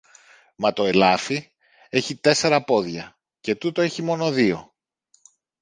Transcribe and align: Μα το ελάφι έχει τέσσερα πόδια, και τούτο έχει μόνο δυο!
Μα 0.55 0.73
το 0.73 0.83
ελάφι 0.85 1.51
έχει 1.89 2.15
τέσσερα 2.15 2.63
πόδια, 2.63 3.19
και 3.39 3.55
τούτο 3.55 3.81
έχει 3.81 4.01
μόνο 4.01 4.31
δυο! 4.31 4.73